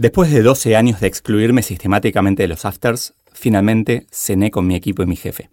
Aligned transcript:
Después 0.00 0.30
de 0.30 0.40
12 0.40 0.76
años 0.76 0.98
de 1.00 1.08
excluirme 1.08 1.62
sistemáticamente 1.62 2.44
de 2.44 2.48
los 2.48 2.64
afters, 2.64 3.12
finalmente 3.34 4.06
cené 4.10 4.50
con 4.50 4.66
mi 4.66 4.74
equipo 4.74 5.02
y 5.02 5.06
mi 5.06 5.14
jefe. 5.14 5.50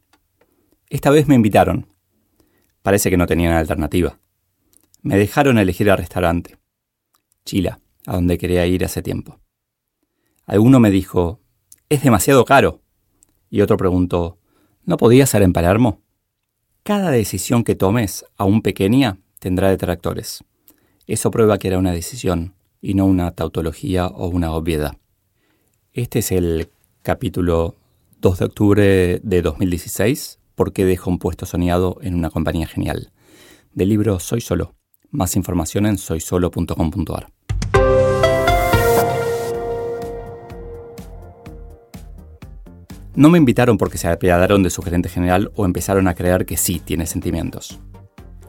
Esta 0.89 1.09
vez 1.09 1.27
me 1.27 1.35
invitaron. 1.35 1.87
Parece 2.81 3.09
que 3.09 3.17
no 3.17 3.27
tenían 3.27 3.51
alternativa. 3.51 4.21
Me 5.01 5.17
dejaron 5.17 5.57
elegir 5.57 5.89
el 5.89 5.97
restaurante. 5.97 6.55
Chila, 7.43 7.81
a 8.05 8.13
donde 8.13 8.37
quería 8.37 8.65
ir 8.65 8.85
hace 8.85 9.01
tiempo. 9.01 9.37
Alguno 10.45 10.79
me 10.79 10.91
dijo, 10.91 11.41
es 11.89 12.03
demasiado 12.03 12.45
caro. 12.45 12.81
Y 13.49 13.59
otro 13.59 13.75
preguntó, 13.75 14.39
¿no 14.85 14.95
podía 14.95 15.25
ser 15.25 15.41
en 15.41 15.51
Palermo? 15.51 16.03
Cada 16.83 17.11
decisión 17.11 17.65
que 17.65 17.75
tomes, 17.75 18.23
aún 18.37 18.61
pequeña, 18.61 19.17
tendrá 19.39 19.69
detractores. 19.69 20.45
Eso 21.05 21.31
prueba 21.31 21.57
que 21.57 21.67
era 21.67 21.79
una 21.79 21.91
decisión 21.91 22.53
y 22.81 22.93
no 22.93 23.05
una 23.05 23.31
tautología 23.31 24.07
o 24.07 24.27
una 24.27 24.51
obviedad. 24.51 24.97
Este 25.93 26.19
es 26.19 26.31
el 26.31 26.69
capítulo 27.01 27.75
2 28.21 28.39
de 28.39 28.45
octubre 28.45 29.19
de 29.23 29.41
2016, 29.41 30.39
¿Por 30.57 30.73
qué 30.73 30.85
dejo 30.85 31.11
un 31.11 31.19
puesto 31.19 31.45
soñado 31.45 31.99
en 32.01 32.15
una 32.15 32.31
compañía 32.31 32.65
genial? 32.65 33.11
Del 33.75 33.89
libro 33.89 34.19
Soy 34.19 34.41
Solo. 34.41 34.73
Más 35.11 35.35
información 35.35 35.85
en 35.85 35.99
soysolo.com.ar. 35.99 37.31
No 43.13 43.29
me 43.29 43.37
invitaron 43.37 43.77
porque 43.77 43.99
se 43.99 44.07
apiadaron 44.07 44.63
de 44.63 44.71
su 44.71 44.81
gerente 44.81 45.09
general 45.09 45.51
o 45.53 45.63
empezaron 45.63 46.07
a 46.07 46.15
creer 46.15 46.47
que 46.47 46.57
sí 46.57 46.81
tiene 46.83 47.05
sentimientos. 47.05 47.79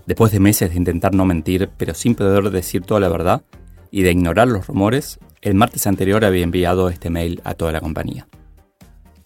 Después 0.07 0.33
de 0.33 0.41
meses 0.41 0.71
de 0.71 0.77
intentar 0.77 1.15
no 1.15 1.27
mentir, 1.27 1.69
pero 1.77 1.93
sin 1.93 2.15
poder 2.15 2.51
decir 2.51 2.85
toda 2.85 3.01
la 3.01 3.11
verdad 3.11 3.43
y 3.91 4.03
de 4.03 4.13
ignorar 4.13 4.49
los 4.49 4.67
rumores, 4.67 5.19
el 5.41 5.55
martes 5.55 5.87
anterior 5.87 6.25
había 6.25 6.45
enviado 6.45 6.89
este 6.89 7.11
mail 7.11 7.41
a 7.45 7.55
toda 7.55 7.73
la 7.73 7.81
compañía. 7.81 8.29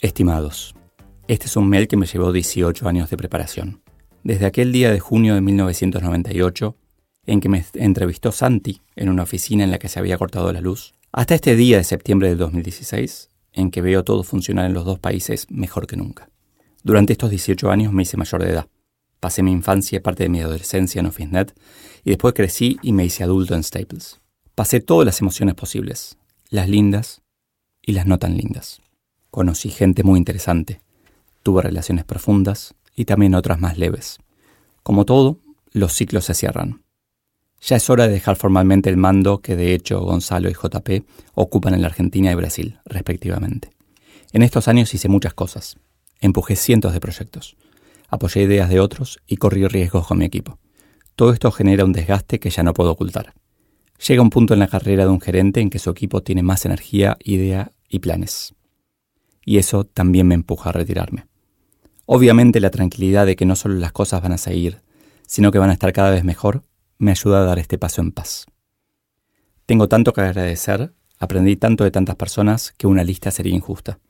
Estimados, 0.01 0.75
este 1.29 1.47
es 1.47 1.57
un 1.57 1.69
mail 1.69 1.89
que 1.89 1.97
me 1.97 2.07
llevó 2.07 2.33
18 2.33 2.89
años 2.89 3.09
de 3.11 3.17
preparación. 3.17 3.83
Desde 4.25 4.47
aquel 4.47 4.73
día 4.73 4.93
de 4.93 5.01
junio 5.01 5.35
de 5.35 5.41
1998, 5.41 6.77
en 7.27 7.41
que 7.41 7.49
me 7.49 7.65
entrevistó 7.75 8.33
Santi 8.33 8.83
en 8.97 9.09
una 9.09 9.23
oficina 9.23 9.65
en 9.65 9.71
la 9.71 9.79
que 9.79 9.89
se 9.89 9.99
había 9.99 10.19
cortado 10.19 10.53
la 10.53 10.61
luz, 10.61 10.95
hasta 11.13 11.35
este 11.35 11.57
día 11.57 11.77
de 11.77 11.85
septiembre 11.85 12.29
de 12.29 12.37
2016, 12.37 13.31
en 13.53 13.71
que 13.71 13.83
veo 13.83 14.03
todo 14.03 14.23
funcionar 14.23 14.67
en 14.67 14.75
los 14.75 14.85
dos 14.85 14.99
países 14.99 15.47
mejor 15.51 15.87
que 15.87 15.97
nunca. 15.97 16.29
Durante 16.83 17.13
estos 17.13 17.31
18 17.31 17.71
años 17.71 17.93
me 17.93 18.03
hice 18.03 18.17
mayor 18.17 18.43
de 18.43 18.51
edad. 18.51 18.67
Pasé 19.21 19.43
mi 19.43 19.53
infancia 19.53 19.99
y 19.99 20.01
parte 20.01 20.25
de 20.25 20.29
mi 20.29 20.41
adolescencia 20.41 21.01
en 21.01 21.07
OfficeNet 21.07 21.55
y 22.03 22.11
después 22.11 22.35
crecí 22.35 22.79
y 22.83 22.93
me 22.93 23.05
hice 23.05 23.23
adulto 23.23 23.55
en 23.55 23.63
Staples. 23.63 24.22
Pasé 24.55 24.81
todas 24.81 25.07
las 25.07 25.19
emociones 25.23 25.55
posibles, 25.55 26.19
las 26.51 26.69
lindas 26.69 27.23
y 27.81 27.93
las 27.93 28.07
no 28.07 28.19
tan 28.19 28.37
lindas. 28.37 28.83
Conocí 29.31 29.71
gente 29.71 30.03
muy 30.03 30.19
interesante, 30.19 30.83
tuve 31.43 31.63
relaciones 31.63 32.05
profundas 32.05 32.75
y 32.95 33.07
también 33.07 33.35
otras 33.35 33.61
más 33.61 33.79
leves. 33.79 34.19
Como 34.83 35.07
todo, 35.07 35.39
los 35.71 35.95
ciclos 35.95 36.27
se 36.27 36.35
cierran. 36.35 36.83
Ya 37.63 37.77
es 37.77 37.89
hora 37.89 38.07
de 38.07 38.13
dejar 38.13 38.37
formalmente 38.37 38.91
el 38.91 38.99
mando 38.99 39.41
que 39.41 39.57
de 39.57 39.73
hecho 39.73 40.01
Gonzalo 40.01 40.51
y 40.51 40.53
JP 40.53 41.07
ocupan 41.35 41.73
en 41.73 41.81
la 41.81 41.89
Argentina 41.89 42.31
y 42.31 42.35
Brasil, 42.35 42.79
respectivamente. 42.85 43.71
En 44.33 44.43
estos 44.43 44.69
años 44.69 44.93
hice 44.93 45.09
muchas 45.09 45.33
cosas. 45.33 45.79
Empujé 46.21 46.57
cientos 46.57 46.93
de 46.93 47.01
proyectos. 47.01 47.57
Apoyé 48.09 48.43
ideas 48.43 48.69
de 48.69 48.81
otros 48.81 49.19
y 49.27 49.39
corrí 49.39 49.67
riesgos 49.67 50.07
con 50.07 50.19
mi 50.19 50.27
equipo. 50.27 50.59
Todo 51.17 51.33
esto 51.33 51.51
genera 51.53 51.87
un 51.87 51.93
desgaste 51.93 52.39
que 52.39 52.51
ya 52.51 52.63
no 52.63 52.75
puedo 52.75 52.91
ocultar. 52.91 53.33
Llega 54.09 54.23
un 54.23 54.31
punto 54.31 54.53
en 54.53 54.61
la 54.61 54.67
carrera 54.67 55.05
de 55.05 55.11
un 55.11 55.21
gerente 55.21 55.61
en 55.61 55.71
que 55.71 55.79
su 55.79 55.89
equipo 55.91 56.23
tiene 56.23 56.43
más 56.43 56.65
energía, 56.65 57.17
idea 57.23 57.71
y 57.89 58.01
planes. 58.01 58.55
Y 59.45 59.59
eso 59.59 59.85
también 59.85 60.27
me 60.27 60.35
empuja 60.35 60.71
a 60.71 60.73
retirarme. 60.73 61.27
Obviamente 62.07 62.59
la 62.59 62.71
tranquilidad 62.71 63.27
de 63.27 63.37
que 63.37 63.47
no 63.47 63.55
solo 63.55 63.77
las 63.77 63.93
cosas 63.93 64.21
van 64.21 64.33
a 64.33 64.39
seguir, 64.39 64.83
sino 65.27 65.53
que 65.53 65.59
van 65.59 65.71
a 65.71 65.75
estar 65.75 65.93
cada 65.93 66.11
vez 66.11 66.25
mejor, 66.25 66.65
me 66.99 67.13
ayuda 67.13 67.43
a 67.43 67.45
dar 67.45 67.61
este 67.61 67.79
paso 67.79 68.01
en 68.01 68.11
paz. 68.11 68.47
Tengo 69.67 69.89
tanto 69.89 70.13
que 70.13 70.21
agradecer, 70.21 70.93
aprendí 71.19 71.55
tanto 71.57 71.85
de 71.85 71.93
tantas 71.93 72.17
personas 72.17 72.73
que 72.77 72.89
una 72.89 73.05
lista 73.05 73.31
sería 73.31 73.55
injusta. 73.55 74.01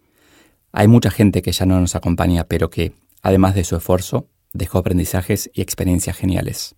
Hay 0.73 0.89
mucha 0.89 1.11
gente 1.11 1.43
que 1.43 1.53
ya 1.53 1.67
no 1.67 1.79
nos 1.79 1.95
acompaña, 1.97 2.45
pero 2.45 2.71
que, 2.71 2.95
además 3.21 3.55
de 3.55 3.65
su 3.65 3.77
esfuerzo, 3.77 4.31
dejó 4.55 4.79
aprendizajes 4.79 5.51
y 5.53 5.61
experiencias 5.61 6.17
geniales. 6.17 6.77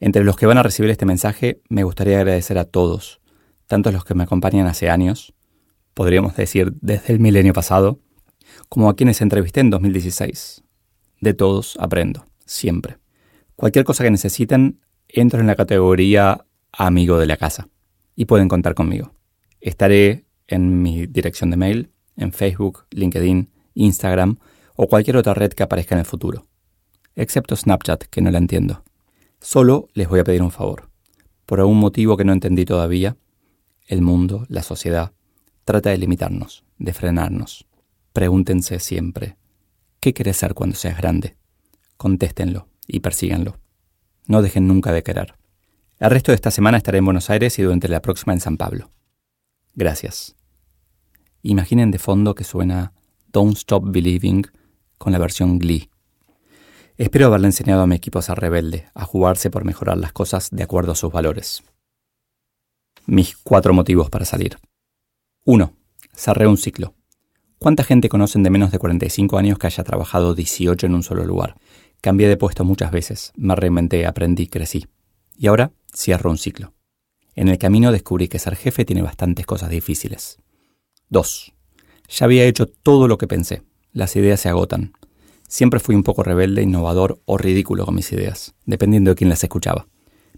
Entre 0.00 0.24
los 0.24 0.36
que 0.36 0.46
van 0.46 0.58
a 0.58 0.62
recibir 0.62 0.90
este 0.90 1.06
mensaje, 1.06 1.60
me 1.68 1.82
gustaría 1.82 2.18
agradecer 2.18 2.58
a 2.58 2.64
todos, 2.64 3.20
tanto 3.66 3.88
a 3.88 3.92
los 3.92 4.04
que 4.04 4.14
me 4.14 4.22
acompañan 4.22 4.66
hace 4.66 4.90
años, 4.90 5.34
podríamos 5.94 6.36
decir 6.36 6.72
desde 6.80 7.12
el 7.12 7.20
milenio 7.20 7.52
pasado, 7.52 7.98
como 8.68 8.88
a 8.88 8.96
quienes 8.96 9.20
entrevisté 9.20 9.60
en 9.60 9.70
2016. 9.70 10.62
De 11.20 11.34
todos 11.34 11.76
aprendo, 11.80 12.26
siempre. 12.46 12.98
Cualquier 13.56 13.84
cosa 13.84 14.04
que 14.04 14.10
necesiten, 14.10 14.80
entro 15.08 15.40
en 15.40 15.48
la 15.48 15.56
categoría 15.56 16.44
amigo 16.72 17.18
de 17.18 17.26
la 17.26 17.36
casa 17.36 17.68
y 18.14 18.26
pueden 18.26 18.48
contar 18.48 18.74
conmigo. 18.74 19.12
Estaré 19.60 20.26
en 20.46 20.82
mi 20.82 21.06
dirección 21.06 21.50
de 21.50 21.56
mail, 21.56 21.90
en 22.16 22.32
Facebook, 22.32 22.84
LinkedIn, 22.90 23.50
Instagram 23.74 24.38
o 24.76 24.86
cualquier 24.86 25.16
otra 25.16 25.34
red 25.34 25.52
que 25.52 25.64
aparezca 25.64 25.94
en 25.94 26.00
el 26.00 26.04
futuro. 26.04 26.46
Excepto 27.16 27.56
Snapchat, 27.56 28.04
que 28.04 28.20
no 28.20 28.30
la 28.30 28.38
entiendo. 28.38 28.84
Solo 29.40 29.88
les 29.94 30.08
voy 30.08 30.20
a 30.20 30.24
pedir 30.24 30.42
un 30.42 30.50
favor. 30.50 30.90
Por 31.46 31.60
algún 31.60 31.78
motivo 31.78 32.16
que 32.16 32.24
no 32.24 32.32
entendí 32.32 32.64
todavía, 32.64 33.16
el 33.86 34.02
mundo, 34.02 34.44
la 34.48 34.62
sociedad, 34.62 35.12
trata 35.64 35.90
de 35.90 35.98
limitarnos, 35.98 36.64
de 36.78 36.92
frenarnos. 36.92 37.66
Pregúntense 38.12 38.80
siempre, 38.80 39.36
¿qué 40.00 40.12
quieres 40.12 40.36
ser 40.36 40.54
cuando 40.54 40.76
seas 40.76 40.98
grande? 40.98 41.36
Contéstenlo 41.96 42.68
y 42.86 43.00
persíganlo. 43.00 43.58
No 44.26 44.42
dejen 44.42 44.66
nunca 44.66 44.92
de 44.92 45.02
querer. 45.02 45.34
El 45.98 46.10
resto 46.10 46.32
de 46.32 46.36
esta 46.36 46.50
semana 46.50 46.78
estaré 46.78 46.98
en 46.98 47.04
Buenos 47.04 47.30
Aires 47.30 47.58
y 47.58 47.62
durante 47.62 47.88
la 47.88 48.02
próxima 48.02 48.32
en 48.32 48.40
San 48.40 48.56
Pablo. 48.56 48.90
Gracias. 49.74 50.36
Imaginen 51.42 51.90
de 51.90 51.98
fondo 51.98 52.34
que 52.34 52.44
suena 52.44 52.92
Don't 53.32 53.56
Stop 53.56 53.90
Believing 53.90 54.46
con 54.98 55.12
la 55.12 55.18
versión 55.18 55.58
Glee. 55.58 55.90
Espero 56.98 57.26
haberle 57.26 57.46
enseñado 57.46 57.82
a 57.82 57.86
mi 57.86 57.94
equipo 57.94 58.18
a 58.18 58.22
ser 58.22 58.40
rebelde, 58.40 58.88
a 58.92 59.04
jugarse 59.04 59.50
por 59.50 59.64
mejorar 59.64 59.98
las 59.98 60.12
cosas 60.12 60.48
de 60.50 60.64
acuerdo 60.64 60.90
a 60.90 60.96
sus 60.96 61.12
valores. 61.12 61.62
Mis 63.06 63.36
cuatro 63.36 63.72
motivos 63.72 64.10
para 64.10 64.24
salir. 64.24 64.58
1. 65.44 65.72
Cerré 66.12 66.48
un 66.48 66.56
ciclo. 66.56 66.94
¿Cuánta 67.60 67.84
gente 67.84 68.08
conocen 68.08 68.42
de 68.42 68.50
menos 68.50 68.72
de 68.72 68.80
45 68.80 69.38
años 69.38 69.58
que 69.58 69.68
haya 69.68 69.84
trabajado 69.84 70.34
18 70.34 70.86
en 70.86 70.94
un 70.96 71.04
solo 71.04 71.24
lugar? 71.24 71.54
Cambié 72.00 72.26
de 72.26 72.36
puesto 72.36 72.64
muchas 72.64 72.90
veces, 72.90 73.32
me 73.36 73.54
reinventé, 73.54 74.04
aprendí, 74.04 74.48
crecí. 74.48 74.88
Y 75.36 75.46
ahora 75.46 75.70
cierro 75.94 76.30
un 76.30 76.38
ciclo. 76.38 76.74
En 77.36 77.46
el 77.46 77.58
camino 77.58 77.92
descubrí 77.92 78.26
que 78.26 78.40
ser 78.40 78.56
jefe 78.56 78.84
tiene 78.84 79.02
bastantes 79.02 79.46
cosas 79.46 79.70
difíciles. 79.70 80.38
2. 81.10 81.52
Ya 82.08 82.24
había 82.24 82.44
hecho 82.44 82.66
todo 82.66 83.06
lo 83.06 83.18
que 83.18 83.28
pensé. 83.28 83.62
Las 83.92 84.16
ideas 84.16 84.40
se 84.40 84.48
agotan. 84.48 84.94
Siempre 85.48 85.80
fui 85.80 85.96
un 85.96 86.02
poco 86.02 86.22
rebelde, 86.22 86.62
innovador 86.62 87.20
o 87.24 87.38
ridículo 87.38 87.86
con 87.86 87.94
mis 87.94 88.12
ideas, 88.12 88.54
dependiendo 88.66 89.10
de 89.10 89.16
quién 89.16 89.30
las 89.30 89.42
escuchaba. 89.42 89.88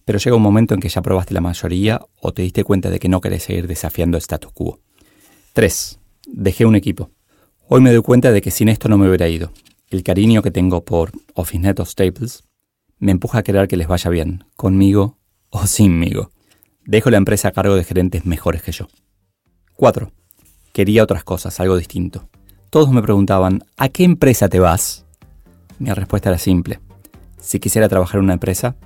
Pero 0.05 0.19
llega 0.19 0.37
un 0.37 0.43
momento 0.43 0.73
en 0.73 0.81
que 0.81 0.89
ya 0.89 1.03
probaste 1.03 1.35
la 1.35 1.41
mayoría 1.41 2.01
o 2.21 2.33
te 2.33 2.43
diste 2.43 2.65
cuenta 2.65 2.91
de 2.91 3.01
que 3.01 3.09
no 3.09 3.21
querés 3.21 3.43
seguir 3.43 3.67
desafiando 3.67 4.17
el 4.17 4.23
status 4.23 4.53
quo. 4.53 4.79
3. 5.53 5.99
Dejé 6.29 6.65
un 6.65 6.77
equipo. 6.77 7.11
Hoy 7.69 7.81
me 7.81 7.93
doy 7.93 8.03
cuenta 8.03 8.31
de 8.31 8.41
que 8.41 8.53
sin 8.53 8.69
esto 8.69 8.89
no 8.89 8.99
me 8.99 9.09
hubiera 9.09 9.29
ido, 9.29 9.53
el 9.91 10.05
cariño 10.05 10.43
que 10.43 10.53
tengo 10.53 10.85
por 10.85 11.11
OfficeNet 11.35 11.81
o 11.81 11.85
Staples 11.85 12.45
me 13.01 13.11
empuja 13.11 13.39
a 13.39 13.43
querer 13.43 13.67
que 13.67 13.77
les 13.77 13.89
vaya 13.89 14.11
bien, 14.11 14.45
conmigo 14.55 15.19
o 15.51 15.67
sinmigo. 15.67 16.31
Dejo 16.85 17.11
la 17.11 17.17
empresa 17.17 17.49
a 17.49 17.53
cargo 17.53 17.75
de 17.75 17.83
gerentes 17.83 18.25
mejores 18.25 18.63
que 18.63 18.71
yo. 18.71 18.87
4. 19.75 20.13
Quería 20.73 21.03
otras 21.03 21.25
cosas, 21.25 21.59
algo 21.59 21.77
distinto. 21.77 22.29
Todos 22.71 22.91
me 22.93 23.03
preguntaban, 23.03 23.65
¿a 23.77 23.89
qué 23.89 24.05
empresa 24.05 24.49
te 24.49 24.61
vas? 24.61 25.05
Mi 25.79 25.91
respuesta 25.91 26.29
era 26.29 26.39
simple. 26.39 26.81
Si 27.41 27.59
quisiera 27.59 27.89
trabajar 27.89 28.19
en 28.19 28.25
una 28.25 28.35
empresa, 28.35 28.77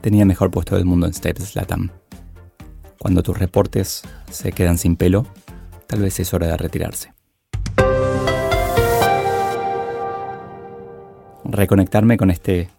tenía 0.00 0.22
el 0.22 0.28
mejor 0.28 0.50
puesto 0.50 0.74
del 0.74 0.86
mundo 0.86 1.06
en 1.06 1.12
Staples 1.12 1.54
Latam. 1.54 1.90
Cuando 2.98 3.22
tus 3.22 3.38
reportes 3.38 4.02
se 4.30 4.52
quedan 4.52 4.78
sin 4.78 4.96
pelo, 4.96 5.26
tal 5.86 6.00
vez 6.00 6.18
es 6.18 6.32
hora 6.32 6.46
de 6.46 6.56
retirarse. 6.56 7.12
reconectarme 11.48 12.16
con 12.16 12.30
este 12.30 12.70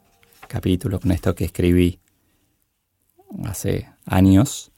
capítulo, 0.48 1.00
con 1.00 1.12
esto 1.12 1.36
que 1.36 1.46
escribí 1.46 2.00
hace 3.46 3.90
años, 4.06 4.72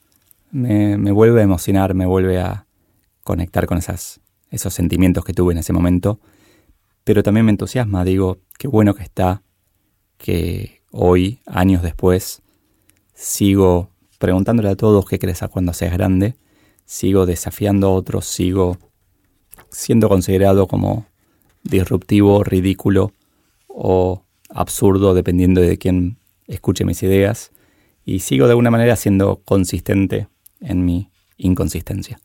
me, 0.50 0.96
vuelve 1.12 1.40
a 1.40 1.44
emocionar, 1.44 1.94
me 1.94 2.06
vuelve 2.06 2.40
a 2.40 2.66
conectar 3.22 3.66
con 3.66 3.78
esas, 3.78 4.20
esos 4.50 4.74
sentimientos 4.74 5.24
que 5.24 5.32
tuve 5.32 5.52
en 5.52 5.58
ese 5.58 5.72
momento, 5.72 6.20
pero 7.04 7.22
también 7.22 7.46
me 7.46 7.52
entusiasma, 7.52 8.04
digo, 8.04 8.38
qué 8.58 8.68
bueno 8.68 8.94
que 8.94 9.02
está, 9.02 9.42
que 10.18 10.82
hoy, 10.90 11.40
años 11.46 11.82
después, 11.82 12.42
sigo 13.14 13.90
preguntándole 14.18 14.68
a 14.68 14.76
todos 14.76 15.06
qué 15.06 15.18
crees 15.18 15.42
a 15.42 15.48
cuando 15.48 15.72
seas 15.72 15.92
grande, 15.92 16.34
sigo 16.84 17.24
desafiando 17.26 17.88
a 17.88 17.92
otros, 17.92 18.26
sigo 18.26 18.76
siendo 19.70 20.08
considerado 20.08 20.66
como 20.66 21.06
disruptivo, 21.62 22.44
ridículo 22.44 23.12
o 23.68 24.24
absurdo, 24.48 25.14
dependiendo 25.14 25.60
de 25.60 25.78
quién 25.78 26.18
escuche 26.46 26.84
mis 26.84 27.02
ideas, 27.02 27.52
y 28.04 28.20
sigo 28.20 28.46
de 28.46 28.52
alguna 28.52 28.70
manera 28.70 28.96
siendo 28.96 29.40
consistente 29.44 30.28
en 30.60 30.84
mi 30.84 31.10
inconsistencia. 31.36 32.20